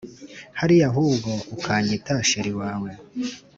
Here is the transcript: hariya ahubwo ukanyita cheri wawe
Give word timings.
hariya 0.59 0.85
ahubwo 0.91 1.29
ukanyita 1.55 2.13
cheri 2.29 2.51
wawe 2.59 2.89